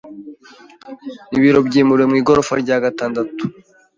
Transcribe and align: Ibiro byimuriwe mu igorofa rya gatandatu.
Ibiro 1.35 1.59
byimuriwe 1.67 2.05
mu 2.11 2.15
igorofa 2.21 2.53
rya 2.63 2.77
gatandatu. 2.83 3.43